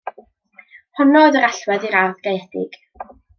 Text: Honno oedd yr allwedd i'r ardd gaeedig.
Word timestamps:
Honno 0.99 1.21
oedd 1.25 1.37
yr 1.41 1.45
allwedd 1.49 1.85
i'r 1.91 1.99
ardd 2.01 2.25
gaeedig. 2.29 2.81